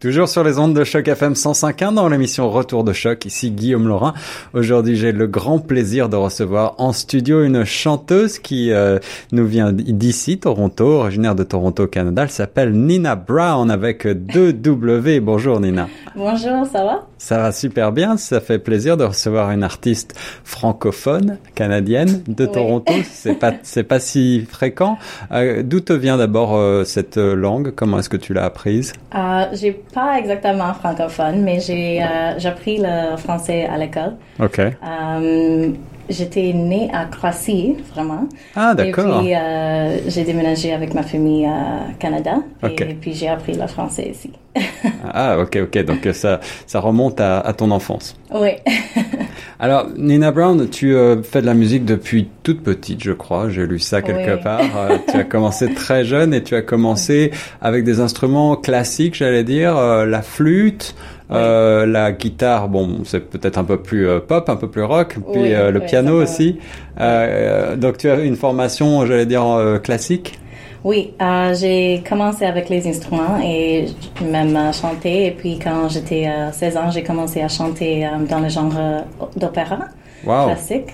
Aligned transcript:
Toujours 0.00 0.30
sur 0.30 0.42
les 0.42 0.58
ondes 0.58 0.72
de 0.72 0.82
Choc 0.82 1.06
FM 1.08 1.34
105.1 1.34 1.92
dans 1.92 2.08
l'émission 2.08 2.48
Retour 2.48 2.84
de 2.84 2.94
Choc, 2.94 3.26
ici 3.26 3.50
Guillaume 3.50 3.86
Laurin. 3.86 4.14
Aujourd'hui, 4.54 4.96
j'ai 4.96 5.12
le 5.12 5.26
grand 5.26 5.58
plaisir 5.58 6.08
de 6.08 6.16
recevoir 6.16 6.74
en 6.78 6.94
studio 6.94 7.44
une 7.44 7.64
chanteuse 7.64 8.38
qui 8.38 8.72
euh, 8.72 8.98
nous 9.30 9.46
vient 9.46 9.74
d'ici, 9.74 10.38
Toronto, 10.38 10.86
originaire 10.86 11.34
de 11.34 11.42
Toronto, 11.42 11.86
Canada. 11.86 12.22
Elle 12.22 12.30
s'appelle 12.30 12.72
Nina 12.72 13.14
Brown 13.14 13.70
avec 13.70 14.06
deux 14.06 14.54
W. 14.54 15.20
Bonjour 15.20 15.60
Nina. 15.60 15.86
Bonjour, 16.16 16.64
ça 16.64 16.82
va? 16.82 17.06
Ça 17.18 17.36
va 17.36 17.52
super 17.52 17.92
bien. 17.92 18.16
Ça 18.16 18.40
fait 18.40 18.58
plaisir 18.58 18.96
de 18.96 19.04
recevoir 19.04 19.50
une 19.50 19.62
artiste 19.62 20.18
francophone 20.42 21.36
canadienne 21.54 22.22
de 22.26 22.46
Toronto. 22.46 22.94
C'est 23.04 23.34
pas 23.34 23.52
c'est 23.62 23.84
pas 23.84 24.00
si 24.00 24.46
fréquent. 24.48 24.96
Euh, 25.30 25.62
D'où 25.62 25.80
te 25.80 25.92
vient 25.92 26.16
d'abord 26.16 26.56
euh, 26.56 26.84
cette 26.84 27.18
langue? 27.18 27.74
Comment 27.76 27.98
est-ce 27.98 28.08
que 28.08 28.16
tu 28.16 28.32
l'as 28.32 28.46
apprise? 28.46 28.94
J'ai 29.52 29.72
pas 29.92 30.18
exactement 30.18 30.72
francophone, 30.74 31.42
mais 31.42 31.60
j'ai 31.60 32.02
euh, 32.02 32.48
appris 32.48 32.78
le 32.80 33.16
français 33.16 33.66
à 33.66 33.76
l'école. 33.78 34.16
Ok. 34.40 34.58
Euh, 34.60 35.70
J'étais 36.08 36.52
née 36.52 36.90
à 36.92 37.04
Croatie, 37.04 37.76
vraiment. 37.94 38.26
Ah, 38.56 38.74
d'accord. 38.74 39.20
Et 39.20 39.26
puis, 39.26 39.34
euh, 39.36 39.98
j'ai 40.08 40.24
déménagé 40.24 40.72
avec 40.74 40.92
ma 40.92 41.04
famille 41.04 41.46
à 41.46 41.82
Canada. 42.00 42.38
Ok. 42.64 42.80
Et 42.80 42.94
puis, 43.00 43.14
j'ai 43.14 43.28
appris 43.28 43.54
le 43.54 43.64
français 43.68 44.08
ici. 44.10 44.32
Ah, 45.14 45.38
ok, 45.38 45.56
ok. 45.62 45.84
Donc 45.84 46.08
ça, 46.12 46.40
ça 46.66 46.80
remonte 46.80 47.20
à, 47.20 47.38
à 47.38 47.52
ton 47.52 47.70
enfance. 47.70 48.16
oui. 48.34 48.50
Alors, 49.62 49.88
Nina 49.94 50.30
Brown, 50.32 50.70
tu 50.70 50.94
euh, 50.96 51.22
fais 51.22 51.42
de 51.42 51.46
la 51.46 51.52
musique 51.52 51.84
depuis 51.84 52.28
toute 52.42 52.62
petite, 52.62 53.02
je 53.04 53.12
crois. 53.12 53.50
J'ai 53.50 53.66
lu 53.66 53.78
ça 53.78 54.00
quelque 54.00 54.36
Oui. 54.36 54.42
part. 54.42 54.62
Euh, 54.78 54.96
tu 55.10 55.18
as 55.18 55.24
commencé 55.24 55.74
très 55.74 56.02
jeune 56.04 56.32
et 56.32 56.42
tu 56.42 56.54
as 56.54 56.62
commencé 56.62 57.30
avec 57.60 57.84
des 57.84 58.00
instruments 58.00 58.56
classiques, 58.56 59.16
j'allais 59.16 59.44
dire, 59.44 59.76
euh, 59.76 60.06
la 60.06 60.22
flûte. 60.22 60.94
euh, 61.30 61.86
la 61.86 62.10
guitare, 62.10 62.68
bon, 62.68 63.02
c'est 63.04 63.20
peut-être 63.20 63.56
un 63.58 63.62
peu 63.64 63.76
plus 63.76 64.08
euh, 64.08 64.18
pop, 64.18 64.48
un 64.48 64.56
peu 64.56 64.68
plus 64.68 64.82
rock, 64.82 65.16
puis 65.30 65.42
Oui, 65.42 65.54
euh, 65.54 65.70
le 65.70 65.78
piano 65.80 66.20
aussi. 66.20 66.58
Euh, 66.98 67.76
donc 67.76 67.98
tu 67.98 68.10
as 68.10 68.16
une 68.20 68.34
formation, 68.34 69.06
j'allais 69.06 69.26
dire, 69.26 69.46
euh, 69.46 69.78
classique? 69.78 70.39
Oui, 70.82 71.12
euh, 71.20 71.54
j'ai 71.54 72.02
commencé 72.08 72.44
avec 72.46 72.68
les 72.70 72.86
instruments 72.88 73.38
et 73.42 73.86
même 74.22 74.56
à 74.56 74.72
chanter. 74.72 75.26
Et 75.26 75.30
puis, 75.32 75.58
quand 75.58 75.88
j'étais 75.88 76.26
à 76.26 76.52
16 76.52 76.76
ans, 76.76 76.90
j'ai 76.90 77.02
commencé 77.02 77.42
à 77.42 77.48
chanter 77.48 78.06
euh, 78.06 78.10
dans 78.28 78.40
le 78.40 78.48
genre 78.48 78.72
euh, 78.76 79.00
d'opéra. 79.36 79.78
Wow. 80.24 80.48
classique. 80.48 80.90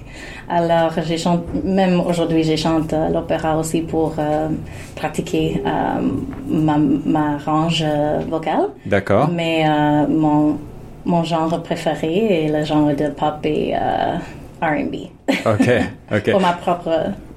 Alors, 0.48 0.92
j'ai 1.04 1.18
chante, 1.18 1.42
même 1.64 1.98
aujourd'hui, 2.00 2.44
je 2.44 2.54
chante 2.54 2.92
euh, 2.92 3.08
l'opéra 3.08 3.58
aussi 3.58 3.80
pour 3.80 4.14
euh, 4.20 4.48
pratiquer 4.94 5.60
euh, 5.66 6.00
ma, 6.48 6.76
ma 6.78 7.36
range 7.38 7.84
euh, 7.84 8.20
vocale. 8.28 8.68
D'accord. 8.84 9.28
Mais 9.32 9.64
euh, 9.68 10.06
mon, 10.06 10.58
mon 11.04 11.24
genre 11.24 11.60
préféré 11.62 12.44
est 12.44 12.48
le 12.56 12.64
genre 12.64 12.94
de 12.94 13.08
pop 13.08 13.38
et 13.44 13.74
euh, 13.74 14.16
R&B. 14.62 14.94
Ok, 15.44 15.70
ok. 16.14 16.30
pour 16.30 16.40
ma 16.40 16.52
propre, 16.52 16.90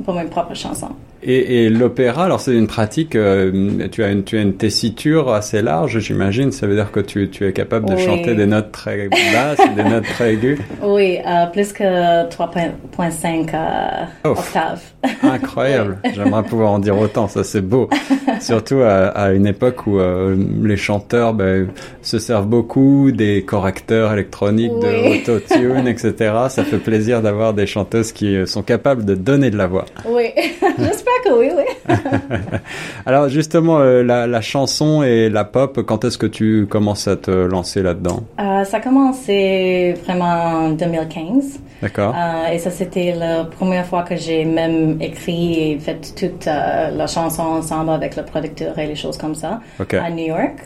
pour 0.04 0.14
mes 0.14 0.26
propres 0.26 0.56
chansons. 0.56 0.90
Et, 1.22 1.66
et 1.66 1.70
l'opéra, 1.70 2.24
alors 2.24 2.40
c'est 2.40 2.56
une 2.56 2.68
pratique, 2.68 3.14
euh, 3.14 3.90
tu 3.92 4.06
as 4.06 4.10
une, 4.12 4.24
tu 4.24 4.38
as 4.38 4.42
une 4.42 4.54
tessiture 4.54 5.34
assez 5.34 5.62
large, 5.62 6.00
j'imagine, 6.00 6.54
ça 6.54 6.66
veut 6.66 6.76
dire 6.76 6.92
que 6.94 7.02
tu, 7.02 7.30
tu 7.30 7.46
es 7.46 7.52
capable 7.52 7.90
de 7.90 7.96
Oui. 7.96 8.06
chanter 8.06 8.36
des 8.36 8.46
notes 8.46 8.72
très 8.72 9.10
basses, 9.10 9.60
des 9.76 9.84
notes 9.84 10.06
très 10.06 10.36
aiguës. 10.36 10.60
Oui, 10.82 11.18
euh, 11.28 11.46
plus 11.48 11.74
que 11.74 11.84
3.5 12.30 13.50
euh, 13.54 14.06
octaves. 14.30 14.82
Incroyable, 15.24 15.98
j'aimerais 16.16 16.44
pouvoir 16.44 16.72
en 16.72 16.80
dire 16.80 16.98
autant, 16.98 17.28
ça 17.28 17.44
c'est 17.44 17.62
beau. 17.68 17.90
Surtout 18.40 18.80
à, 18.82 19.08
à 19.08 19.32
une 19.34 19.46
époque 19.48 19.88
où 19.88 20.00
euh, 20.00 20.38
les 20.64 20.78
chanteurs 20.78 21.34
ben, 21.34 21.68
se 22.02 22.20
servent 22.20 22.48
beaucoup 22.48 23.12
des 23.12 23.44
correcteurs 23.44 24.14
électroniques, 24.14 24.72
Oui. 24.74 25.22
de 25.26 25.32
autotune, 25.32 25.88
etc. 25.88 26.14
Ça 26.48 26.64
fait 26.64 26.78
plaisir 26.78 27.22
d'avoir 27.22 27.54
des 27.54 27.68
chanteuses 27.68 28.14
qui 28.14 28.38
euh, 28.38 28.46
sont 28.46 28.62
capables 28.64 29.04
de 29.04 29.16
donner 29.16 29.52
de 29.52 29.58
la 29.58 29.68
voix. 29.68 29.84
Oui, 30.06 30.32
j'espère 30.78 31.14
que 31.26 31.38
oui, 31.40 31.50
oui. 31.56 31.96
Alors 33.06 33.30
justement, 33.30 33.80
euh, 33.80 34.04
la, 34.04 34.28
la 34.28 34.42
chanson 34.42 35.04
et 35.04 35.30
la 35.30 35.44
pop, 35.44 35.82
quand 35.86 36.04
est-ce 36.06 36.18
que 36.18 36.26
tu 36.26 36.68
commences 36.70 37.08
à 37.08 37.16
te 37.16 37.32
lancer 37.32 37.82
là-dedans? 37.82 38.24
Euh, 38.40 38.64
ça 38.64 38.78
a 38.78 38.80
commencé 38.80 39.96
vraiment 40.06 40.26
en 40.66 40.70
2015. 40.72 41.60
D'accord 41.82 42.14
Euh, 42.18 42.52
et 42.54 42.60
ça, 42.60 42.72
c'était 42.72 43.14
la 43.18 43.46
première 43.46 43.86
fois 43.86 44.04
que 44.04 44.16
j'ai 44.16 44.44
même 44.46 45.02
écrit 45.02 45.72
et 45.74 45.80
fait 45.80 46.00
toute 46.16 46.46
euh, 46.48 46.90
la 46.92 47.08
chanson 47.08 47.44
ensemble 47.44 47.92
avec 47.92 48.16
le 48.18 48.24
producteur 48.24 48.78
et 48.78 48.86
les 48.88 48.96
choses 48.96 49.18
comme 49.18 49.36
ça 49.36 49.62
Ok. 49.80 49.94
à 49.94 50.10
New 50.10 50.26
York. 50.28 50.58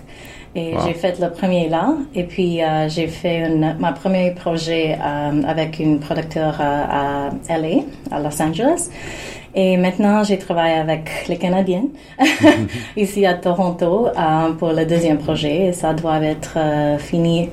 Et 0.56 0.74
Wow. 0.75 0.81
j'ai 0.86 0.94
fait 0.94 1.19
le 1.19 1.30
premier 1.31 1.68
là. 1.68 1.94
Et 2.14 2.24
puis, 2.24 2.62
euh, 2.64 2.88
j'ai 2.88 3.08
fait 3.08 3.40
une, 3.47 3.75
ma 3.80 3.91
premier 3.91 4.31
projet 4.31 4.96
euh, 5.03 5.41
avec 5.47 5.80
une 5.80 6.00
producteur 6.00 6.62
à, 6.62 7.30
à 7.50 7.58
LA, 7.58 7.84
à 8.12 8.19
Los 8.19 8.40
Angeles. 8.41 8.90
Et 9.56 9.78
maintenant, 9.78 10.24
j'ai 10.24 10.38
travaillé 10.38 10.75
avec 10.75 11.09
les 11.28 11.38
Canadiens 11.38 11.86
ici 12.97 13.25
à 13.25 13.34
Toronto 13.36 14.08
euh, 14.08 14.52
pour 14.58 14.74
le 14.74 14.86
deuxième 14.86 15.18
projet. 15.18 15.68
Et 15.68 15.74
ça 15.74 15.94
doit 15.94 16.19
être 16.24 16.53
euh, 16.58 16.97
fini 16.97 17.50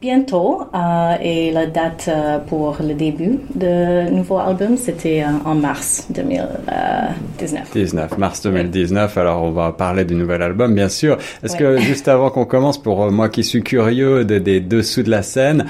bientôt. 0.00 0.62
euh, 0.74 1.14
et 1.22 1.50
la 1.52 1.66
date 1.66 2.06
euh, 2.08 2.38
pour 2.38 2.76
le 2.80 2.94
début 2.94 3.38
du 3.54 4.12
nouveau 4.14 4.38
album, 4.38 4.76
c'était 4.76 5.22
euh, 5.22 5.26
en 5.48 5.54
mars 5.54 6.06
2019. 6.10 7.70
19, 7.72 8.18
mars 8.18 8.42
2019. 8.42 9.16
Alors, 9.18 9.42
on 9.42 9.50
va 9.50 9.72
parler 9.72 10.04
du 10.04 10.14
nouvel 10.14 10.42
album, 10.42 10.74
bien 10.74 10.88
sûr. 10.88 11.18
Est-ce 11.42 11.56
que, 11.56 11.78
juste 11.78 12.08
avant 12.08 12.30
qu'on 12.30 12.44
commence, 12.44 12.78
pour 12.78 13.10
moi 13.10 13.28
qui 13.28 13.44
suis 13.44 13.62
curieux 13.62 14.24
des, 14.24 14.40
des 14.40 14.60
dessous 14.60 15.02
de 15.02 15.10
la 15.10 15.22
scène, 15.22 15.66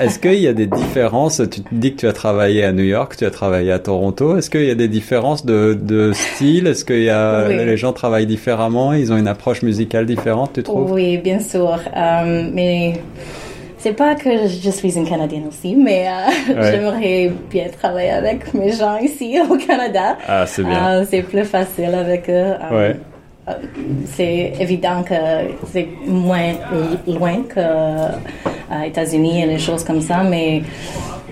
est-ce 0.00 0.18
qu'il 0.18 0.34
y 0.40 0.48
a 0.48 0.52
des 0.52 0.66
différences 0.66 1.42
Tu 1.50 1.60
te 1.62 1.68
dis 1.74 1.94
que 1.94 2.00
tu 2.00 2.06
as 2.08 2.12
travaillé 2.12 2.64
à 2.64 2.72
New 2.72 2.84
York, 2.84 3.14
tu 3.18 3.24
as 3.24 3.30
travaillé 3.30 3.72
à 3.72 3.78
Toronto. 3.78 4.36
Est-ce 4.36 4.50
qu'il 4.50 4.64
y 4.64 4.70
a 4.70 4.74
des 4.74 4.88
différences 4.88 5.44
de, 5.44 5.74
de 5.80 6.12
style 6.12 6.66
Est-ce 6.66 6.84
que 6.84 6.94
y 6.94 7.10
a, 7.10 7.46
Oui. 7.48 7.56
les 7.56 7.76
gens 7.76 7.92
travaillent 7.92 8.26
différemment 8.26 8.92
Ils 8.92 9.12
ont 9.12 9.16
une 9.16 9.28
approche 9.28 9.62
musicale 9.62 10.06
différente, 10.06 10.52
tu 10.54 10.62
trouves? 10.62 10.92
Oui, 10.92 11.18
bien 11.18 11.40
sûr. 11.40 11.78
Mais 11.94 12.94
c'est 13.82 13.92
pas 13.94 14.14
que 14.14 14.46
je 14.46 14.70
suis 14.70 14.96
une 14.96 15.08
Canadienne 15.08 15.46
aussi, 15.48 15.74
mais 15.74 16.06
euh, 16.06 16.54
Ouais. 16.60 16.70
j'aimerais 16.70 17.32
bien 17.50 17.66
travailler 17.80 18.10
avec 18.10 18.54
mes 18.54 18.72
gens 18.72 18.96
ici 18.98 19.38
au 19.50 19.56
Canada. 19.56 20.16
Ah, 20.28 20.46
c'est 20.46 20.62
bien. 20.62 21.00
Euh, 21.00 21.04
c'est 21.10 21.22
plus 21.22 21.44
facile 21.44 21.94
avec 21.94 22.28
eux. 22.28 22.32
Euh, 22.32 22.70
Ouais. 22.78 22.96
euh, 23.48 23.52
c'est 24.06 24.52
évident 24.60 25.02
que 25.02 25.14
c'est 25.72 25.88
moins 26.06 26.52
loin 27.06 27.42
que 27.48 27.60
États-Unis 28.86 29.42
et 29.42 29.46
les 29.46 29.58
choses 29.58 29.84
comme 29.84 30.00
ça, 30.00 30.22
mais 30.22 30.62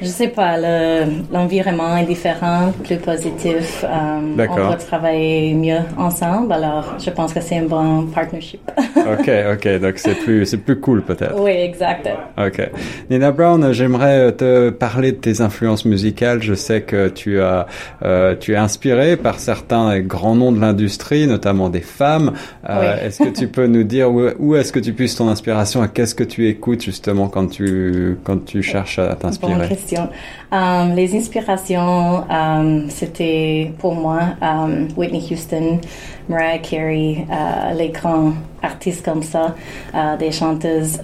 je 0.02 0.06
sais 0.06 0.28
pas, 0.28 0.56
le- 0.56 1.22
l'environnement 1.32 1.96
est 1.96 2.04
différent, 2.06 2.72
plus 2.84 2.96
positif. 2.96 3.84
euh, 3.84 4.36
D'accord. 4.36 4.68
on 4.70 4.72
peut 4.72 4.78
travailler 4.78 5.54
mieux 5.54 5.80
ensemble, 5.98 6.52
alors 6.52 6.94
je 6.98 7.10
pense 7.10 7.32
que 7.32 7.40
c'est 7.40 7.58
un 7.58 7.64
bon 7.64 8.06
partnership. 8.06 8.60
ok, 8.96 9.30
ok. 9.54 9.80
Donc, 9.80 9.94
c'est 9.98 10.14
plus, 10.14 10.46
c'est 10.46 10.58
plus 10.58 10.78
cool 10.80 11.02
peut-être. 11.02 11.38
oui, 11.40 11.50
exact. 11.52 12.08
Ok. 12.38 12.70
Nina 13.10 13.30
Brown, 13.32 13.72
j'aimerais 13.72 14.32
te 14.32 14.70
parler 14.70 15.12
de 15.12 15.16
tes 15.18 15.40
influences 15.40 15.84
musicales. 15.84 16.42
Je 16.42 16.54
sais 16.54 16.82
que 16.82 17.08
tu 17.08 17.40
as, 17.40 17.66
euh, 18.02 18.34
tu 18.38 18.52
es 18.52 18.56
inspiré 18.56 19.16
par 19.16 19.38
certains 19.38 20.00
grands 20.00 20.34
noms 20.34 20.52
de 20.52 20.60
l'industrie, 20.60 21.26
notamment 21.26 21.68
des 21.68 21.80
femmes. 21.80 22.32
Euh, 22.68 22.78
Oui. 22.80 23.06
Est-ce 23.06 23.22
que 23.22 23.28
tu 23.28 23.48
peux 23.48 23.66
nous 23.66 23.82
dire 23.84 24.10
où, 24.10 24.22
où 24.38 24.56
est-ce 24.56 24.72
que 24.72 24.78
tu 24.78 24.92
puisses 24.92 25.16
ton 25.16 25.28
inspiration 25.28 25.84
et 25.84 25.88
qu'est-ce 25.88 26.14
que 26.14 26.24
tu 26.24 26.48
écoutes 26.48 26.82
justement 26.82 27.28
quand 27.28 27.46
tu, 27.48 28.16
quand 28.24 28.44
tu 28.44 28.62
cherches 28.62 28.98
à 28.98 29.14
t'inspirer? 29.14 29.52
Question. 29.90 30.08
Um, 30.52 30.94
les 30.94 31.14
inspirations, 31.14 32.24
um, 32.30 32.90
c'était 32.90 33.72
pour 33.78 33.94
moi 33.94 34.20
um, 34.40 34.88
Whitney 34.96 35.22
Houston, 35.30 35.80
Mariah 36.28 36.58
Carey, 36.58 37.26
euh, 37.30 37.74
les 37.74 37.88
grands 37.90 38.32
artistes 38.62 39.04
comme 39.04 39.22
ça, 39.22 39.54
euh, 39.94 40.16
des 40.16 40.32
chanteuses. 40.32 41.00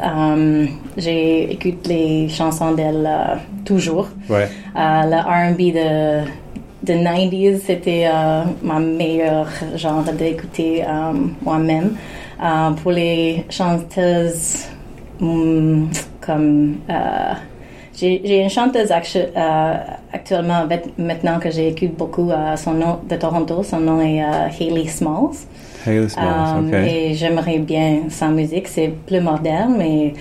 J'ai 0.97 1.53
écouté 1.53 1.89
les 1.89 2.29
chansons 2.29 2.73
d'elle 2.73 3.07
euh, 3.07 3.37
toujours. 3.65 4.09
Ouais. 4.29 4.49
Euh, 4.77 5.03
le 5.05 5.17
R&B 5.17 5.75
de 5.75 6.47
de 6.83 6.93
90s, 6.93 7.63
c'était 7.67 8.07
euh, 8.07 8.45
ma 8.63 8.79
meilleure 8.79 9.49
genre 9.75 10.05
d'écouter 10.05 10.85
euh, 10.85 11.13
moi-même. 11.43 11.97
Euh, 12.41 12.71
pour 12.83 12.93
les 12.93 13.45
chanteuses 13.49 14.67
hmm, 15.19 15.87
comme 16.21 16.77
euh, 16.89 17.33
j'ai 17.97 18.43
une 18.43 18.51
chanteuse 18.51 18.91
actu- 18.93 19.19
euh, 19.37 19.75
actuellement 20.13 20.65
maintenant 20.99 21.39
que 21.39 21.51
j'écoute 21.51 21.97
beaucoup 21.97 22.31
euh, 22.31 22.55
son 22.57 22.73
nom 22.75 22.99
de 23.09 23.17
Toronto, 23.17 23.63
son 23.63 23.81
nom 23.81 24.01
est 24.01 24.23
euh, 24.23 24.49
Hayley 24.61 24.87
Smalls. 24.87 25.39
Hayley 25.87 26.09
Smalls, 26.09 26.59
Um, 26.59 26.69
ok. 26.69 26.75
Et 26.75 27.15
j'aimerais 27.15 27.59
bien 27.59 28.01
sa 28.11 28.29
musique. 28.29 28.69
C'est 28.69 28.89
plus 29.07 29.21
moderne, 29.21 29.77
mais 29.79 30.13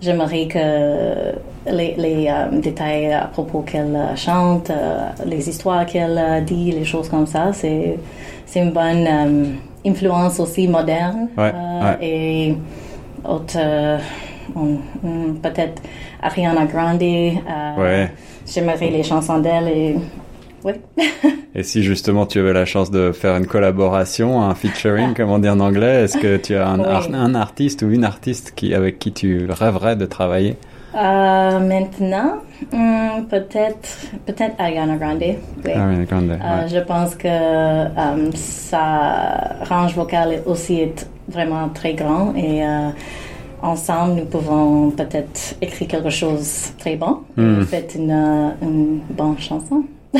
j'aimerais 0.00 0.46
que 0.46 0.58
les, 1.70 1.94
les 1.96 2.26
euh, 2.28 2.58
détails 2.60 3.12
à 3.12 3.26
propos 3.26 3.60
qu'elle 3.60 3.94
euh, 3.94 4.16
chante, 4.16 4.70
euh, 4.70 5.08
les 5.26 5.48
histoires 5.48 5.84
qu'elle 5.86 6.18
euh, 6.18 6.40
dit, 6.40 6.72
les 6.72 6.84
choses 6.84 7.08
comme 7.08 7.26
ça. 7.26 7.52
C'est 7.52 7.98
une 8.56 8.72
bonne 8.72 9.06
euh, 9.06 9.44
influence 9.86 10.40
aussi 10.40 10.66
moderne. 10.66 11.28
Ouais, 11.38 11.52
Euh, 11.54 11.82
ouais. 11.82 11.98
Et 12.08 12.54
autre, 13.24 13.56
euh, 13.58 13.98
peut-être 15.42 15.82
Ariana 16.22 16.66
Grande. 16.66 17.02
euh, 17.02 17.76
Ouais. 17.78 18.12
J'aimerais 18.46 18.90
les 18.90 19.02
chansons 19.02 19.38
d'elle 19.38 19.68
et 19.68 19.96
oui. 20.64 20.72
Et 21.54 21.62
si 21.64 21.82
justement 21.82 22.26
tu 22.26 22.38
avais 22.38 22.52
la 22.52 22.64
chance 22.64 22.90
de 22.90 23.10
faire 23.12 23.36
une 23.36 23.46
collaboration, 23.46 24.40
un 24.42 24.54
featuring, 24.54 25.14
comme 25.14 25.30
on 25.30 25.38
dit 25.38 25.48
en 25.48 25.58
anglais, 25.58 26.04
est-ce 26.04 26.16
que 26.18 26.36
tu 26.36 26.54
as 26.54 26.68
un, 26.68 26.78
Oui. 26.78 26.86
ar- 26.86 27.08
un 27.12 27.34
artiste 27.34 27.82
ou 27.82 27.90
une 27.90 28.04
artiste 28.04 28.52
qui, 28.54 28.72
avec 28.74 28.98
qui 29.00 29.12
tu 29.12 29.46
rêverais 29.50 29.96
de 29.96 30.06
travailler? 30.06 30.56
Euh, 30.94 31.58
maintenant, 31.60 32.34
hmm, 32.72 33.24
peut-être 33.30 33.88
peut-être 34.26 34.54
Ariana 34.58 34.96
Grande. 34.96 35.22
Oui. 35.64 35.72
Ariana 35.72 36.04
Grande, 36.04 36.30
Euh, 36.30 36.62
ouais. 36.62 36.68
Je 36.68 36.78
pense 36.80 37.14
que 37.14 37.28
euh, 37.28 38.30
sa 38.34 39.64
range 39.68 39.94
vocale 39.94 40.42
aussi 40.46 40.80
est 40.80 41.08
vraiment 41.28 41.68
très 41.68 41.94
grand 41.94 42.34
et 42.36 42.64
euh, 42.64 42.88
ensemble 43.62 44.14
nous 44.14 44.26
pouvons 44.26 44.90
peut-être 44.90 45.54
écrire 45.60 45.88
quelque 45.88 46.10
chose 46.10 46.72
de 46.76 46.80
très 46.80 46.96
bon. 46.96 47.18
Et 47.38 47.64
faire 47.64 47.84
une, 47.94 48.10
euh, 48.10 48.50
une 48.62 49.00
bonne 49.10 49.38
chanson. 49.38 49.84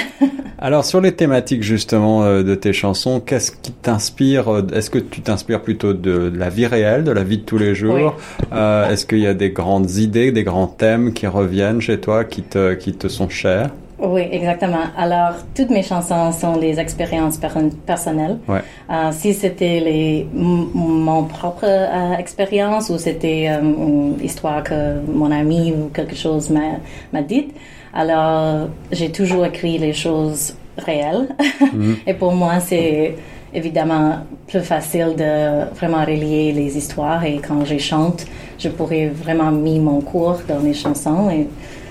Alors 0.59 0.85
sur 0.85 1.01
les 1.01 1.13
thématiques 1.13 1.63
justement 1.63 2.23
euh, 2.23 2.43
de 2.43 2.55
tes 2.55 2.73
chansons, 2.73 3.21
qu'est-ce 3.21 3.51
qui 3.51 3.73
t'inspire 3.73 4.49
euh, 4.49 4.67
Est-ce 4.73 4.91
que 4.91 4.99
tu 4.99 5.21
t'inspires 5.21 5.63
plutôt 5.63 5.93
de, 5.95 6.29
de 6.31 6.39
la 6.39 6.49
vie 6.49 6.67
réelle, 6.67 7.05
de 7.05 7.11
la 7.11 7.25
vie 7.25 7.39
de 7.39 7.45
tous 7.45 7.59
les 7.59 7.75
jours? 7.75 8.17
Euh, 8.53 8.91
Est-ce 8.91 9.07
qu'il 9.07 9.19
y 9.19 9.27
a 9.27 9.35
des 9.35 9.51
grandes 9.51 9.91
idées, 9.93 10.33
des 10.33 10.45
grands 10.45 10.69
thèmes 10.69 11.13
qui 11.13 11.27
reviennent 11.27 11.81
chez 11.81 11.99
toi, 11.99 12.25
qui 12.25 12.43
te, 12.43 12.75
qui 12.75 12.93
te 12.93 13.09
sont 13.09 13.29
chers? 13.29 13.71
Oui, 14.03 14.23
exactement. 14.33 14.85
Alors, 14.97 15.35
toutes 15.55 15.71
mes 15.71 15.83
chansons 15.83 16.33
sont 16.33 16.57
des 16.57 16.81
expériences 16.81 17.37
per- 17.37 17.49
personnelles. 17.85 18.39
Ouais. 18.49 18.61
Euh, 18.91 19.11
si 19.13 19.35
c'était 19.35 19.81
les 19.81 20.27
mon 20.33 21.25
propre 21.25 21.65
euh, 21.65 22.15
expérience 22.17 22.89
ou 22.89 22.97
c'était 22.99 23.49
euh, 23.51 23.61
une 23.61 24.17
histoire 24.23 24.63
que 24.63 25.01
mon 25.07 25.31
ami 25.31 25.73
ou 25.73 25.91
quelque 25.93 26.17
chose 26.17 26.51
m'a 26.51 27.23
dite, 27.23 27.55
alors 27.93 28.69
j'ai 28.91 29.11
toujours 29.13 29.45
écrit 29.45 29.77
les 29.79 29.93
choses 29.93 30.55
réelles. 30.79 31.29
Et 32.07 32.15
pour 32.15 32.33
moi, 32.33 32.61
c'est 32.61 33.17
évidemment 33.53 34.15
plus 34.47 34.61
facile 34.61 35.15
de 35.17 35.75
vraiment 35.75 36.05
relier 36.05 36.53
les 36.53 36.77
histoires 36.77 37.25
et 37.25 37.41
quand 37.47 37.65
je 37.65 37.79
chante, 37.79 38.25
je 38.59 38.69
pourrais 38.69 39.09
vraiment 39.09 39.51
mettre 39.51 39.81
mon 39.81 40.01
cours 40.01 40.41
dans 40.49 40.61
les 40.61 40.73
chansons 40.75 41.29
et 41.31 41.49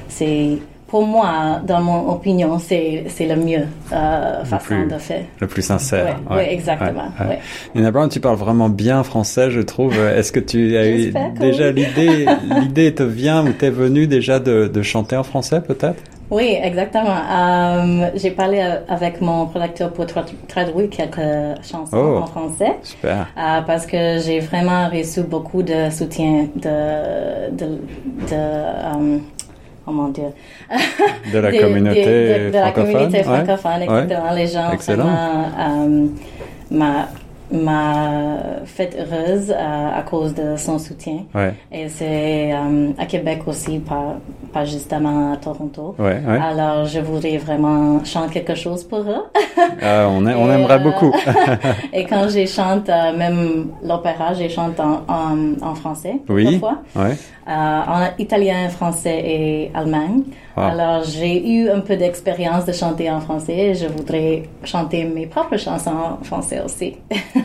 c'est 0.07 0.57
pour 0.89 1.05
moi, 1.05 1.59
dans 1.65 1.81
mon 1.81 2.09
opinion, 2.11 2.57
c'est 2.59 3.05
c'est 3.07 3.27
le 3.27 3.35
mieux 3.35 3.65
euh, 3.93 4.43
façon 4.43 4.65
plus- 4.65 4.87
de 4.87 4.97
faire. 4.97 5.23
Le 5.39 5.47
plus 5.47 5.61
sincère. 5.61 6.17
Ouais, 6.29 6.35
ouais, 6.37 6.53
exactement, 6.53 7.09
ouais. 7.19 7.39
Nina 7.75 7.91
Brown, 7.91 8.09
tu 8.09 8.19
parles 8.19 8.37
vraiment 8.37 8.69
bien 8.69 9.03
français, 9.03 9.51
je 9.51 9.61
trouve. 9.61 9.95
Est-ce 9.97 10.31
que 10.31 10.39
tu 10.39 10.75
as 10.77 10.87
eu 10.87 11.13
déjà 11.39 11.67
oui. 11.69 11.73
l'idée, 11.85 12.25
l'idée 12.61 12.93
te 12.93 13.03
vient 13.03 13.45
ou 13.45 13.51
t'es 13.53 13.69
venue 13.69 14.07
déjà 14.07 14.39
de, 14.39 14.67
de 14.67 14.81
chanter 14.81 15.15
en 15.15 15.23
français 15.23 15.61
peut-être? 15.61 16.01
Oui, 16.31 16.55
exactement. 16.61 17.17
Euh, 17.31 18.09
J'ai 18.13 18.29
parlé 18.29 18.59
avec 18.87 19.19
mon 19.19 19.47
producteur 19.47 19.91
pour 19.91 20.05
tra- 20.05 20.25
traduire 20.47 20.87
quelques 20.91 21.19
chansons 21.63 21.89
Oh. 21.97 22.17
en 22.21 22.27
français. 22.27 22.73
Super. 22.83 23.25
Euh, 23.35 23.61
parce 23.65 23.87
que 23.87 24.19
j'ai 24.23 24.39
vraiment 24.39 24.89
reçu 24.89 25.21
beaucoup 25.23 25.63
de 25.63 25.89
soutien 25.89 26.47
de, 26.55 27.49
de, 27.59 27.65
de 28.29 29.19
comment 29.89 30.09
dire, 30.09 30.31
De 31.33 31.39
la 31.39 31.51
communauté 31.63 32.05
de, 32.05 32.47
de 32.49 32.53
la 32.53 32.61
francophone. 32.71 32.91
communauté 32.93 33.17
ouais. 33.17 33.23
francophone, 33.23 33.81
exactement. 33.81 34.33
Les 34.35 34.47
gens 34.47 34.71
Excellent. 34.71 35.03
vraiment 35.03 35.45
euh, 35.59 36.07
m'a 36.71 37.07
m'a 37.51 38.37
fait 38.65 38.95
heureuse 38.99 39.51
euh, 39.51 39.99
à 39.99 40.01
cause 40.03 40.33
de 40.33 40.55
son 40.55 40.77
soutien. 40.79 41.23
Ouais, 41.33 41.53
Et 41.71 41.89
c'est 41.89 42.51
euh, 42.53 42.91
à 42.97 43.05
Québec 43.05 43.41
aussi, 43.47 43.79
pas, 43.79 44.17
pas 44.53 44.65
justement 44.65 45.33
à 45.33 45.37
Toronto. 45.37 45.95
ouais, 45.99 46.21
ouais. 46.27 46.39
Alors, 46.41 46.85
je 46.85 46.99
voudrais 46.99 47.37
vraiment 47.37 48.03
chanter 48.05 48.33
quelque 48.41 48.55
chose 48.55 48.83
pour 48.83 48.99
eux. 48.99 49.25
Ah, 49.81 50.07
on, 50.09 50.25
Et, 50.25 50.31
aimerait 50.31 50.75
euh, 50.75 50.77
beaucoup. 50.79 51.13
Et 51.93 52.05
quand 52.05 52.27
j'ai 52.29 52.47
chante 52.47 52.89
euh, 52.89 53.15
même 53.15 53.67
l'opéra, 53.83 54.33
j'ai 54.33 54.49
chante 54.49 54.79
en, 54.79 55.01
en, 55.07 55.37
en 55.61 55.75
français 55.75 56.15
oui. 56.29 56.57
parfois, 56.59 56.79
Ouais. 56.95 57.15
euh, 57.47 57.51
en 57.51 58.07
italien, 58.17 58.69
français 58.69 59.21
et 59.25 59.71
allemand. 59.73 60.17
Wow. 60.57 60.63
Alors 60.63 61.03
j'ai 61.03 61.47
eu 61.49 61.69
un 61.69 61.79
peu 61.81 61.95
d'expérience 61.95 62.65
de 62.65 62.71
chanter 62.73 63.09
en 63.11 63.19
français 63.21 63.53
et 63.57 63.75
je 63.75 63.87
voudrais 63.87 64.43
chanter 64.63 65.03
mes 65.05 65.25
propres 65.27 65.57
chansons 65.57 65.91
en 66.19 66.23
français 66.23 66.61
aussi. 66.65 66.97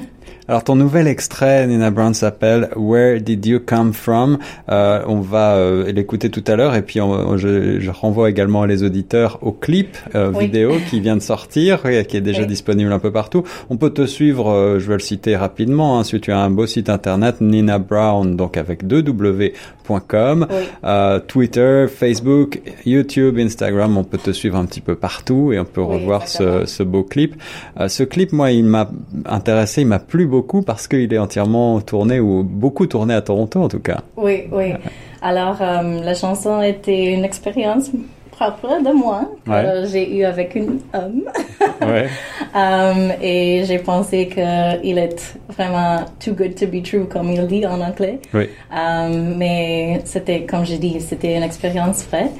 Alors 0.46 0.62
ton 0.62 0.76
nouvel 0.76 1.06
extrait, 1.06 1.67
Nina 1.67 1.91
Brown, 1.91 2.12
s'appelle 2.12 2.69
Where 2.76 3.19
Did 3.19 3.46
You 3.46 3.61
Come 3.64 3.94
From? 3.94 4.37
Euh, 4.70 5.00
On 5.06 5.20
va 5.20 5.55
euh, 5.55 5.91
l'écouter 5.91 6.29
tout 6.29 6.44
à 6.46 6.55
l'heure 6.55 6.75
et 6.75 6.82
puis 6.82 7.00
on- 7.00 7.38
je, 7.38 7.81
je 7.81 7.91
renvoie 7.91 8.29
également 8.29 8.67
les 8.67 8.82
auditeurs 8.82 9.38
au 9.41 9.52
clip 9.52 9.96
euh, 10.14 10.31
Oui. 10.35 10.44
vidéo 10.46 10.73
qui 10.91 11.00
vient 11.00 11.17
de 11.17 11.23
sortir, 11.23 11.87
et 11.87 12.05
qui 12.05 12.19
est 12.19 12.20
déjà 12.20 12.43
Oui. 12.43 12.46
disponible 12.46 12.93
un 12.93 12.99
peu 12.99 13.11
partout. 13.11 13.43
On 13.70 13.79
peut 13.79 13.88
te 13.88 14.05
suivre, 14.05 14.50
euh, 14.50 14.79
je 14.79 14.87
vais 14.87 14.93
le 14.94 14.99
citer 15.00 15.35
rapidement, 15.35 15.99
hein, 15.99 16.05
si 16.05 16.20
tu 16.20 16.31
as 16.31 16.38
un 16.38 16.50
beau 16.50 16.67
site 16.67 16.90
internet, 16.90 17.40
Nina 17.40 17.79
Brown, 17.79 18.37
donc 18.37 18.58
avec 18.58 18.87
deux 18.87 19.02
w.com, 19.02 20.47
Oui. 20.50 20.56
euh, 20.85 21.20
Twitter, 21.20 21.87
Facebook, 21.88 22.61
YouTube, 22.85 23.38
Instagram, 23.38 23.97
on 23.97 24.05
peut 24.05 24.19
te 24.19 24.31
suivre 24.32 24.56
un 24.58 24.67
petit 24.67 24.82
peu 24.82 24.94
partout 24.94 25.52
et 25.55 25.58
on 25.58 25.64
peut 25.64 25.82
revoir 25.82 26.29
ce, 26.29 26.67
ce 26.67 26.82
beau 26.82 27.02
clip. 27.02 27.35
Euh, 27.81 27.88
ce 27.88 28.02
clip, 28.02 28.32
moi, 28.32 28.50
il 28.50 28.64
m'a 28.67 28.90
intéressé, 29.25 29.81
il 29.81 29.87
m'a 29.87 29.99
plu 29.99 30.26
beaucoup 30.35 30.63
parce 30.63 30.89
qu'il 30.89 31.13
est 31.13 31.19
entièrement 31.19 31.81
tourné 31.81 32.19
ou 32.21 32.43
beaucoup 32.43 32.87
tourné 32.87 33.15
à 33.15 33.23
Toronto 33.23 33.63
en 33.63 33.69
tout 33.69 33.85
cas. 33.91 34.01
Oui, 34.17 34.45
oui. 34.51 34.75
Alors 35.23 35.59
euh, 35.61 36.03
la 36.03 36.15
chanson 36.15 36.61
était 36.61 37.13
une 37.15 37.25
expérience 37.25 37.91
propre 38.37 38.83
de 38.83 38.93
moi 38.93 39.31
que 39.47 39.87
j'ai 39.91 40.17
eu 40.17 40.25
avec 40.25 40.57
un 40.57 40.79
homme. 40.99 41.23
Ouais. 41.81 42.09
Um, 42.55 43.13
et 43.23 43.65
j'ai 43.67 43.79
pensé 43.79 44.29
qu'il 44.29 44.99
est 44.99 45.37
vraiment 45.57 46.05
too 46.21 46.33
good 46.33 46.55
to 46.55 46.67
be 46.67 46.83
true, 46.83 47.07
comme 47.07 47.31
il 47.31 47.47
dit 47.47 47.67
en 47.67 47.81
anglais. 47.81 48.19
Oui. 48.33 48.49
Um, 48.71 49.37
mais 49.37 50.01
c'était, 50.05 50.43
comme 50.43 50.65
je 50.65 50.77
dis, 50.77 51.01
c'était 51.01 51.37
une 51.37 51.43
expérience 51.43 52.05
vraie. 52.07 52.31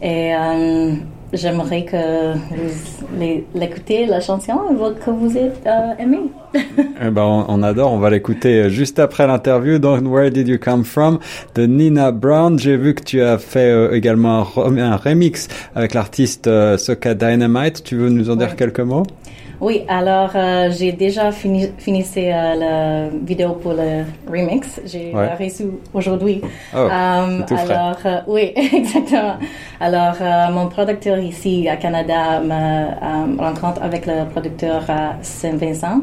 Et 0.00 0.34
um, 0.34 1.00
j'aimerais 1.32 1.84
que 1.84 2.34
vous 2.34 3.44
l'écoutez, 3.54 4.06
la 4.06 4.20
chanson, 4.20 4.52
que 5.04 5.10
vous 5.10 5.36
êtes 5.36 5.62
euh, 5.66 5.92
aimé. 5.98 6.18
Eh 7.02 7.10
ben, 7.10 7.22
on, 7.22 7.44
on 7.48 7.62
adore, 7.62 7.92
on 7.92 7.98
va 7.98 8.08
l'écouter 8.10 8.70
juste 8.70 8.98
après 8.98 9.26
l'interview. 9.26 9.78
Donc, 9.78 10.00
Where 10.04 10.30
Did 10.30 10.48
You 10.48 10.58
Come 10.58 10.84
From 10.84 11.18
de 11.54 11.66
Nina 11.66 12.12
Brown. 12.12 12.58
J'ai 12.58 12.76
vu 12.78 12.94
que 12.94 13.02
tu 13.02 13.20
as 13.20 13.36
fait 13.38 13.70
euh, 13.70 13.92
également 13.94 14.38
un, 14.38 14.42
rem- 14.42 14.78
un 14.78 14.96
remix 14.96 15.48
avec 15.74 15.92
l'artiste 15.94 16.46
euh, 16.46 16.78
Soka 16.78 17.14
Dynamite. 17.14 17.82
Tu 17.84 17.96
veux 17.96 18.08
nous 18.08 18.30
en 18.30 18.36
dire 18.36 18.56
quelques 18.56 18.80
mots? 18.80 19.02
Oui, 19.60 19.84
alors 19.88 20.30
euh, 20.34 20.70
j'ai 20.70 20.92
déjà 20.92 21.32
fini, 21.32 21.70
finissé 21.78 22.30
euh, 22.32 22.54
la 22.54 23.08
vidéo 23.24 23.52
pour 23.54 23.72
le 23.72 24.04
remix. 24.30 24.80
J'ai 24.84 25.12
Ouais. 25.14 25.34
reçu 25.34 25.64
aujourd'hui. 25.94 26.42
Oh, 26.74 26.78
Um, 26.78 27.44
frais. 27.46 27.72
alors, 27.72 27.96
euh, 28.04 28.18
oui, 28.26 28.52
exactement. 28.56 29.36
Alors, 29.80 30.16
euh, 30.20 30.50
mon 30.52 30.68
producteur 30.68 31.18
ici 31.18 31.68
à 31.68 31.76
Canada 31.76 32.40
me 32.40 32.52
euh, 32.52 33.36
rencontre 33.38 33.82
avec 33.82 34.04
le 34.06 34.26
producteur 34.30 34.84
à 34.90 35.14
Saint-Vincent. 35.22 36.02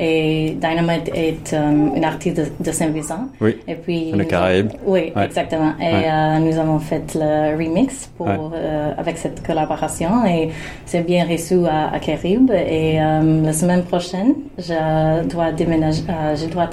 Et 0.00 0.56
Dynamite 0.60 1.10
est 1.14 1.52
euh, 1.52 1.96
une 1.96 2.04
artiste 2.04 2.36
de, 2.36 2.46
de 2.60 2.70
Saint-Vincent. 2.72 3.28
Oui. 3.40 3.56
Et 3.66 3.74
puis, 3.74 4.12
Le 4.12 4.24
Caraïbe. 4.24 4.70
Oui, 4.86 5.12
Ouais. 5.16 5.24
exactement. 5.24 5.72
Et 5.80 5.84
Ouais. 5.92 6.04
euh, 6.10 6.38
nous 6.38 6.56
avons 6.58 6.78
fait 6.78 7.14
le 7.14 7.56
remix 7.58 8.06
pour, 8.16 8.26
Ouais. 8.26 8.36
euh, 8.54 8.92
avec 8.96 9.18
cette 9.18 9.44
collaboration 9.44 10.24
et 10.26 10.50
c'est 10.86 11.04
bien 11.04 11.26
reçu 11.28 11.66
à, 11.66 11.94
à. 11.94 12.50
Et 12.52 12.98
la 12.98 13.52
semaine 13.52 13.82
prochaine, 13.82 14.34
je 14.56 15.24
dois 15.28 15.52
déménager, 15.52 16.02
je 16.36 16.46
dois 16.46 16.68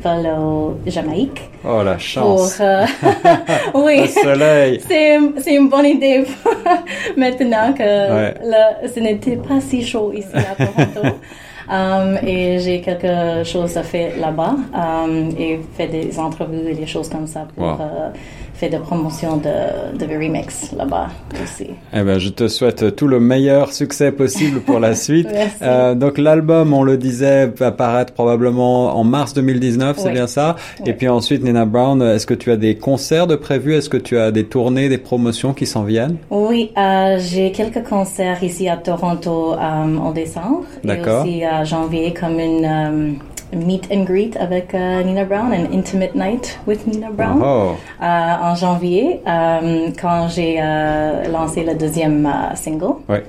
voler 0.00 0.30
au 0.38 0.74
Jamaïque. 0.86 1.42
Oh, 1.64 1.82
la 1.82 1.92
Pour, 1.92 2.00
chance. 2.00 2.60
Le 3.74 3.84
oui, 3.84 4.08
soleil. 4.08 4.80
c'est 4.88 5.18
c'est 5.42 5.54
une 5.54 5.68
bonne 5.68 5.86
idée 5.86 6.24
maintenant 7.16 7.72
que 7.74 7.82
le- 7.82 8.88
ce 8.88 8.98
n'était 9.00 9.36
pas 9.36 9.60
si 9.60 9.84
chaud 9.84 10.10
ici 10.14 10.28
à 10.34 10.54
Toronto. 10.64 11.16
Um, 11.68 12.16
et 12.26 12.58
j'ai 12.58 12.80
quelque 12.80 13.44
chose 13.44 13.76
à 13.76 13.82
faire 13.82 14.12
là-bas 14.18 14.54
um, 14.74 15.30
et 15.38 15.60
fait 15.76 15.88
des 15.88 16.18
entrevues 16.18 16.70
et 16.70 16.74
des 16.74 16.86
choses 16.86 17.08
comme 17.08 17.26
ça 17.26 17.46
pour 17.54 17.64
Wow. 17.64 17.72
euh, 17.80 18.08
faire 18.54 18.70
des 18.70 18.78
promotions 18.78 19.36
de, 19.38 19.96
de 19.98 20.04
remix 20.12 20.72
là-bas 20.76 21.08
aussi. 21.42 21.68
Eh 21.94 22.02
ben, 22.02 22.18
je 22.18 22.28
te 22.28 22.46
souhaite 22.48 22.94
tout 22.94 23.08
le 23.08 23.18
meilleur 23.18 23.72
succès 23.72 24.12
possible 24.12 24.60
pour 24.60 24.78
la 24.80 24.94
suite. 25.06 25.28
Euh, 25.62 25.94
donc 25.94 26.18
l'album, 26.18 26.74
on 26.74 26.82
le 26.82 26.98
disait, 26.98 27.46
va 27.46 27.68
apparaître 27.68 28.12
probablement 28.12 28.96
en 28.98 29.02
mars 29.04 29.32
2019, 29.34 29.96
c'est 29.98 30.08
Oui. 30.08 30.12
bien 30.12 30.26
ça? 30.26 30.56
Et 30.84 30.92
puis 30.92 31.08
ensuite, 31.08 31.42
Nina 31.42 31.64
Brown, 31.64 32.02
est-ce 32.02 32.26
que 32.26 32.34
tu 32.34 32.50
as 32.50 32.56
des 32.58 32.76
concerts 32.76 33.26
de 33.26 33.36
prévus? 33.36 33.74
Est-ce 33.76 33.88
que 33.88 33.96
tu 33.96 34.18
as 34.18 34.30
des 34.30 34.44
tournées, 34.44 34.88
des 34.90 34.98
promotions 34.98 35.54
qui 35.54 35.64
s'en 35.66 35.84
viennent? 35.84 36.16
Oui, 36.30 36.70
euh, 36.76 37.18
j'ai 37.18 37.52
quelques 37.52 37.84
concerts 37.88 38.42
ici 38.44 38.68
à 38.68 38.76
Toronto 38.76 39.54
euh, 39.54 39.56
en 39.96 40.10
décembre. 40.12 40.64
D'accord. 40.84 41.24
Et 41.24 41.28
aussi 41.30 41.44
à 41.50 41.64
janvier 41.64 42.14
comme 42.14 42.38
une 42.38 42.64
euh, 42.64 43.12
meet 43.56 43.88
and 43.92 44.04
greet 44.04 44.36
avec 44.38 44.74
euh, 44.74 45.02
Nina 45.02 45.24
Brown, 45.24 45.52
an 45.52 45.66
intimate 45.72 46.14
night 46.14 46.58
with 46.66 46.86
Nina 46.86 47.10
Brown. 47.10 47.42
Oh, 47.44 47.76
Euh, 48.00 48.04
en 48.42 48.54
janvier, 48.54 49.20
euh, 49.26 49.88
quand 50.00 50.28
j'ai 50.28 50.58
euh, 50.60 51.24
lancé 51.30 51.64
le 51.64 51.74
deuxième 51.74 52.24
euh, 52.26 52.54
single. 52.54 52.94
ouais. 53.08 53.24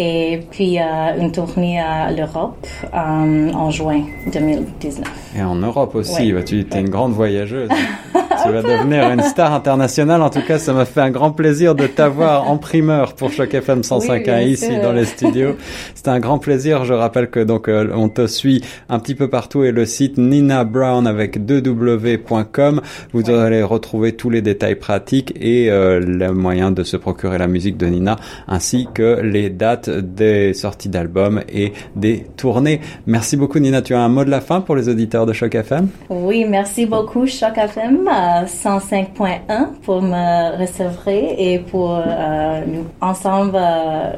Et 0.00 0.40
puis 0.50 0.78
euh, 0.78 0.82
une 1.18 1.32
tournée 1.32 1.80
à 1.80 2.12
l'Europe 2.12 2.64
euh, 2.94 2.96
en 3.52 3.70
juin 3.70 4.02
2019. 4.32 5.04
Et 5.36 5.42
en 5.42 5.56
Europe 5.56 5.94
aussi, 5.96 6.32
Ouais. 6.32 6.32
bah, 6.32 6.42
tu 6.44 6.60
es 6.60 6.80
une 6.80 6.88
grande 6.88 7.12
voyageuse. 7.12 7.68
tu 8.44 8.52
vas 8.52 8.62
devenir 8.62 9.10
une 9.10 9.22
star 9.22 9.52
internationale. 9.52 10.22
En 10.22 10.30
tout 10.30 10.42
cas, 10.46 10.58
ça 10.60 10.72
m'a 10.72 10.84
fait 10.84 11.00
un 11.00 11.10
grand 11.10 11.32
plaisir 11.32 11.74
de 11.74 11.86
t'avoir 11.88 12.48
en 12.48 12.56
primeur 12.58 13.14
pour 13.14 13.32
Choc 13.32 13.52
FM 13.52 13.80
105.1 13.80 14.44
Oui, 14.44 14.50
ici 14.52 14.78
dans 14.80 14.92
les 14.92 15.04
studios. 15.04 15.56
C'était 15.96 16.10
un 16.10 16.20
grand 16.20 16.38
plaisir. 16.38 16.84
Je 16.84 16.94
rappelle 16.94 17.28
que 17.28 17.40
donc 17.40 17.68
euh, 17.68 17.88
on 17.94 18.08
te 18.08 18.26
suit 18.28 18.62
un 18.88 19.00
petit 19.00 19.16
peu 19.16 19.28
partout 19.28 19.64
et 19.64 19.72
le 19.72 19.84
site 19.84 20.16
Nina 20.16 20.62
Brown 20.62 21.06
avec 21.08 21.38
2w.com. 21.44 22.80
Vous 23.12 23.30
allez 23.30 23.62
retrouver 23.62 24.12
tous 24.12 24.30
les 24.30 24.42
détails 24.42 24.76
pratiques 24.76 25.32
et 25.40 25.70
euh, 25.70 25.98
le 26.00 26.32
moyen 26.32 26.70
de 26.70 26.84
se 26.84 26.96
procurer 26.96 27.38
la 27.38 27.48
musique 27.48 27.76
de 27.76 27.86
Nina 27.86 28.16
ainsi 28.46 28.88
que 28.94 29.20
les 29.22 29.50
dates 29.50 29.87
des 29.88 30.54
sorties 30.54 30.88
d'albums 30.88 31.42
et 31.48 31.72
des 31.96 32.26
tournées. 32.36 32.80
Merci 33.06 33.36
beaucoup 33.36 33.58
Nina. 33.58 33.82
Tu 33.82 33.94
as 33.94 34.00
un 34.00 34.08
mot 34.08 34.24
de 34.24 34.30
la 34.30 34.40
fin 34.40 34.60
pour 34.60 34.76
les 34.76 34.88
auditeurs 34.88 35.26
de 35.26 35.32
Choc 35.32 35.54
FM 35.54 35.88
Oui, 36.10 36.44
merci 36.48 36.86
beaucoup 36.86 37.26
Choc 37.26 37.56
FM 37.56 38.08
euh, 38.08 38.44
105.1 38.44 39.66
pour 39.82 40.02
me 40.02 40.60
recevoir 40.60 41.08
et 41.08 41.58
pour 41.70 41.94
euh, 41.94 42.60
nous 42.66 42.84
ensemble 43.00 43.52
euh, 43.56 44.12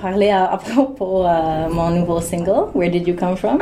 parler 0.00 0.30
à, 0.30 0.44
à 0.52 0.56
propos 0.56 1.24
de 1.24 1.72
mon 1.74 1.90
nouveau 1.90 2.20
single 2.20 2.70
Where 2.74 2.90
Did 2.90 3.06
You 3.08 3.14
Come 3.14 3.36
From? 3.36 3.58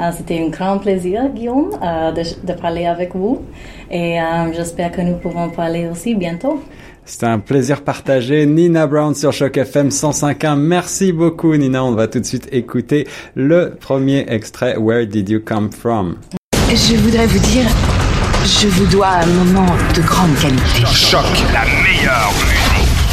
Euh, 0.00 0.10
C'était 0.16 0.38
un 0.42 0.48
grand 0.48 0.78
plaisir 0.78 1.28
Guillaume 1.34 1.70
euh, 1.82 2.12
de, 2.12 2.52
parler 2.52 2.86
avec 2.86 3.14
vous 3.14 3.42
et 3.90 4.20
euh, 4.20 4.52
j'espère 4.52 4.90
que 4.92 5.00
nous 5.00 5.16
pouvons 5.16 5.48
parler 5.48 5.88
aussi 5.88 6.14
bientôt. 6.14 6.60
C'était 7.06 7.26
un 7.26 7.38
plaisir 7.38 7.82
partagé. 7.82 8.46
Nina 8.46 8.88
Brown 8.88 9.14
sur 9.14 9.32
Choc 9.32 9.56
FM 9.56 9.90
105.1. 9.90 10.56
Merci 10.56 11.12
beaucoup 11.12 11.56
Nina. 11.56 11.84
On 11.84 11.92
va 11.92 12.08
tout 12.08 12.18
de 12.18 12.24
suite 12.24 12.48
écouter 12.50 13.06
le 13.36 13.76
premier 13.80 14.26
extrait 14.28 14.76
Where 14.76 15.06
Did 15.06 15.28
You 15.28 15.40
Come 15.40 15.70
From? 15.70 16.16
Je 16.68 16.96
voudrais 16.96 17.28
vous 17.28 17.38
dire, 17.38 17.66
je 18.44 18.66
vous 18.66 18.86
dois 18.86 19.06
un 19.06 19.26
moment 19.26 19.72
de 19.94 20.02
grande 20.02 20.34
qualité. 20.40 20.84
Choc, 20.92 21.24
la 21.52 21.64
meilleure 21.64 22.32
musique. 22.44 23.05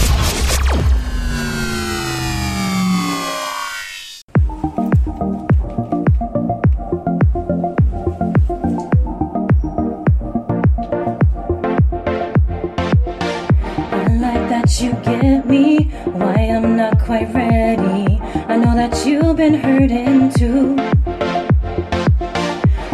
Quite 17.13 17.31
ready. 17.35 18.19
I 18.47 18.57
know 18.57 18.73
that 18.73 19.05
you've 19.05 19.37
been 19.37 19.53
hurting 19.53 20.31
too. 20.31 20.75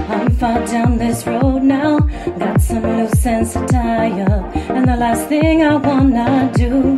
I'm 0.10 0.30
far 0.32 0.60
down 0.66 0.98
this 0.98 1.26
road 1.26 1.64
now, 1.64 2.00
got 2.38 2.60
some 2.60 2.84
loose 2.84 3.26
ends 3.26 3.54
to 3.54 3.66
tie 3.68 4.12
up, 4.24 4.44
and 4.76 4.90
the 4.90 4.98
last 4.98 5.30
thing 5.30 5.64
I 5.64 5.78
wanna 5.78 6.52
do 6.54 6.98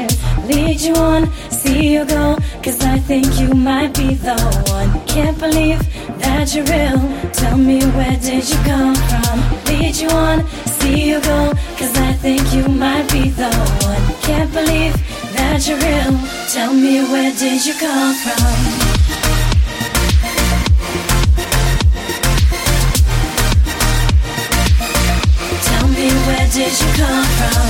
is 0.00 0.12
lead 0.48 0.80
you 0.80 0.94
on, 0.94 1.30
see 1.50 1.92
you 1.92 2.06
go, 2.06 2.38
cause 2.62 2.80
I 2.80 2.98
think 3.00 3.38
you 3.38 3.48
might 3.52 3.92
be 3.92 4.14
the 4.14 4.36
one. 4.70 4.90
Can't 5.06 5.38
believe 5.38 5.80
that 6.20 6.54
you're 6.54 6.64
real. 6.64 7.00
Tell 7.32 7.58
me 7.58 7.84
where 7.96 8.16
did 8.16 8.48
you 8.48 8.60
come 8.64 8.94
from? 8.94 9.36
Lead 9.66 9.94
you 9.96 10.08
on, 10.08 10.46
see 10.78 11.10
you 11.10 11.20
go, 11.20 11.52
cause 11.76 11.94
I 11.98 12.14
think 12.14 12.40
you 12.54 12.66
might 12.66 13.06
be 13.12 13.28
the 13.28 13.50
one. 13.84 14.04
Can't 14.22 14.50
believe 14.50 15.03
that 15.36 15.66
you're 15.66 15.78
real. 15.78 16.14
Tell 16.48 16.72
me 16.72 17.00
where 17.10 17.32
did 17.32 17.64
you 17.66 17.74
come 17.74 18.14
from? 18.14 18.38
Tell 25.68 25.88
me 25.88 26.08
where 26.26 26.48
did 26.50 26.74
you 26.80 26.90
come 27.00 27.26
from? 27.38 27.66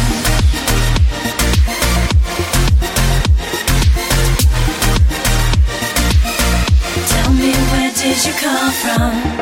Tell 7.13 7.33
me 7.33 7.53
where 7.71 7.93
did 7.95 8.25
you 8.27 8.33
come 8.33 8.73
from? 8.73 9.34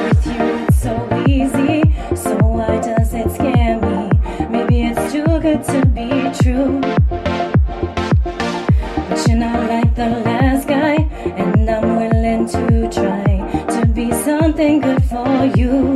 Something 14.15 14.81
good 14.81 15.03
for 15.05 15.45
you. 15.57 15.95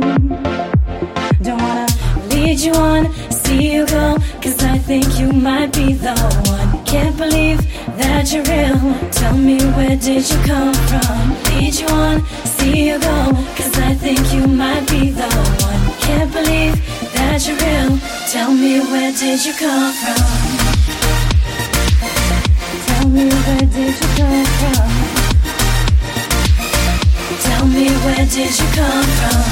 Don't 1.41 1.61
wanna 1.61 1.87
lead 2.29 2.59
you 2.59 2.73
on, 2.73 3.13
see 3.31 3.73
you 3.73 3.85
go, 3.85 4.17
cause 4.41 4.63
I 4.63 4.77
think 4.77 5.19
you 5.19 5.31
might 5.31 5.73
be 5.73 5.93
the 5.93 6.15
one. 6.47 6.83
Can't 6.85 7.15
believe 7.17 7.59
that 7.97 8.31
you're 8.33 8.43
real. 8.43 8.79
Tell 9.11 9.37
me 9.37 9.57
where 9.75 9.95
did 9.95 10.29
you 10.29 10.37
come 10.51 10.73
from? 10.89 11.35
Lead 11.49 11.75
you 11.75 11.87
on, 11.87 12.25
see 12.45 12.87
you 12.89 12.99
go, 12.99 13.33
cause 13.55 13.77
I 13.79 13.93
think 13.93 14.33
you 14.33 14.47
might 14.47 14.87
be 14.89 15.11
the 15.11 15.29
one. 15.67 15.81
Can't 15.99 16.31
believe 16.31 16.75
that 17.13 17.45
you're 17.47 17.57
real. 17.57 17.99
Tell 18.31 18.51
me 18.51 18.79
where 18.79 19.11
did 19.11 19.45
you 19.45 19.53
come 19.53 19.93
from? 20.01 20.23
Tell 22.87 23.07
me 23.09 23.29
where 23.29 23.65
did 23.75 23.93
you 24.01 24.09
come 24.17 24.45
from? 24.45 25.06
Tell 27.57 27.65
me 27.69 27.89
where 27.89 28.25
did 28.27 28.59
you 28.59 28.67
come 28.77 29.07
from? 29.17 29.43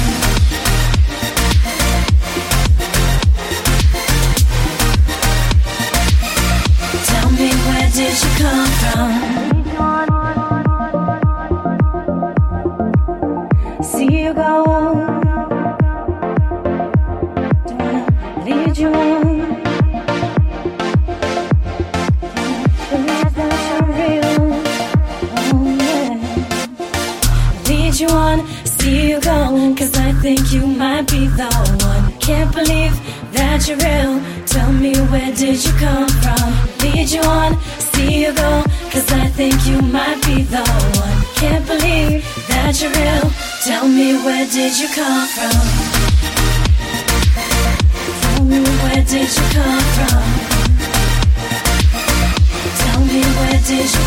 Tell 7.04 7.30
me 7.32 7.50
where 7.66 7.88
did 7.90 8.16
you 8.22 8.30
come 8.38 8.70
from? 8.78 9.10
See 13.82 14.22
you 14.22 14.32
go. 14.34 14.65
Lead 27.96 28.10
you 28.10 28.14
on, 28.14 28.46
see 28.66 29.08
you 29.08 29.20
go. 29.22 29.74
Cause 29.74 29.96
I 29.96 30.12
think 30.20 30.52
you 30.52 30.66
might 30.66 31.10
be 31.10 31.28
the 31.28 31.48
one. 31.80 32.12
Can't 32.20 32.54
believe 32.54 32.92
that 33.32 33.66
you're 33.66 33.78
real. 33.78 34.20
Tell 34.44 34.70
me 34.70 34.92
where 35.08 35.32
did 35.32 35.64
you 35.64 35.72
come 35.80 36.06
from? 36.20 36.52
Lead 36.82 37.08
you 37.08 37.22
on, 37.22 37.58
see 37.78 38.20
you 38.20 38.34
go. 38.34 38.62
Cause 38.92 39.10
I 39.12 39.28
think 39.28 39.54
you 39.66 39.80
might 39.80 40.20
be 40.26 40.42
the 40.42 40.60
one. 41.00 41.18
Can't 41.40 41.66
believe 41.66 42.20
that 42.52 42.76
you're 42.82 42.92
real. 42.92 43.32
Tell 43.64 43.88
me 43.88 44.12
where 44.20 44.44
did 44.44 44.78
you 44.78 44.88
come 44.92 45.26
from? 45.32 45.56
Tell 48.20 48.44
me 48.44 48.60
where 48.60 49.04
did 49.08 49.30
you 49.36 49.46
come 49.56 49.84
from? 49.96 50.22
Tell 52.76 53.00
me 53.08 53.22
where 53.40 53.60
did 53.64 53.88
you 53.88 54.05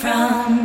from? 0.00 0.57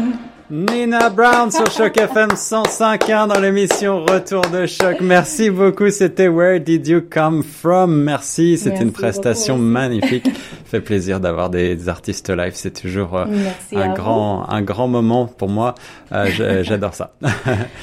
Nina 0.93 1.09
Brown 1.09 1.50
sur 1.50 1.71
Choc 1.71 1.97
FM 1.97 2.29
105.1 2.33 3.27
dans 3.27 3.39
l'émission 3.39 4.05
Retour 4.05 4.43
de 4.53 4.67
Choc. 4.67 4.97
Merci 5.01 5.50
beaucoup. 5.50 5.89
C'était 5.89 6.27
Where 6.27 6.59
Did 6.59 6.88
You 6.88 7.01
Come 7.09 7.41
From? 7.41 8.03
Merci. 8.03 8.59
C'était 8.59 8.83
une 8.83 8.91
prestation 8.91 9.55
beaucoup 9.55 9.69
magnifique. 9.69 10.29
fait 10.73 10.81
plaisir 10.81 11.19
d'avoir 11.19 11.51
des 11.51 11.88
artistes 11.88 12.31
live. 12.31 12.53
C'est 12.55 12.81
toujours 12.81 13.15
euh, 13.15 13.25
un 13.75 13.93
grand, 13.93 14.50
un 14.50 14.63
grand 14.63 14.88
moment 14.88 15.27
pour 15.27 15.47
moi. 15.47 15.75
Euh, 16.12 16.25
J'adore 16.63 16.95
ça. 16.95 17.13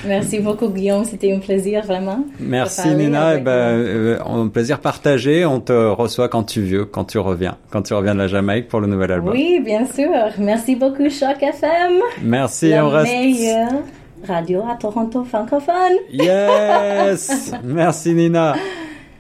Merci 0.05 0.41
beaucoup, 0.41 0.69
Guillaume. 0.69 1.05
C'était 1.05 1.33
un 1.33 1.39
plaisir, 1.39 1.85
vraiment. 1.85 2.25
Merci 2.41 2.89
Nina. 2.95 3.37
Eh 3.37 3.41
ben, 3.41 3.51
euh, 3.51 4.19
un 4.25 4.49
plaisir 4.49 4.81
partagé. 4.81 5.45
On 5.45 5.61
te 5.61 5.73
reçoit 5.73 6.29
quand 6.29 6.43
tu 6.43 6.63
veux, 6.63 6.85
quand 6.85 7.05
tu 7.05 7.19
reviens, 7.19 7.57
quand 7.71 7.83
tu 7.83 7.95
reviens 7.95 8.15
de 8.15 8.21
la 8.21 8.27
Jamaïque 8.27 8.67
pour 8.67 8.81
le 8.81 8.89
nouvel 8.89 9.13
album. 9.13 9.35
Oui, 9.35 9.61
bien 9.65 9.87
sûr. 9.87 10.11
Merci 10.39 10.75
beaucoup, 10.75 11.09
Choc 11.09 11.41
FM. 11.41 12.01
Merci. 12.23 12.71
la 12.71 12.85
on 12.85 12.91
reste. 13.03 13.15
meilleure 13.15 13.83
radio 14.27 14.63
à 14.69 14.75
Toronto 14.75 15.25
francophone. 15.25 15.97
Yes. 16.13 17.53
Merci 17.65 18.15
Nina. 18.15 18.55